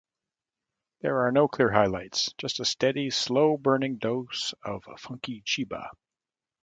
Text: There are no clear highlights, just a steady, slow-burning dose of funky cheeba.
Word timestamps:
There 1.01 1.19
are 1.27 1.31
no 1.31 1.47
clear 1.47 1.69
highlights, 1.71 2.33
just 2.39 2.59
a 2.59 2.65
steady, 2.65 3.11
slow-burning 3.11 3.97
dose 3.99 4.55
of 4.63 4.83
funky 4.97 5.43
cheeba. 5.45 5.91